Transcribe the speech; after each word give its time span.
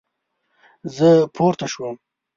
زه 0.95 1.09
پورته 1.35 1.67
شوم 1.73 1.95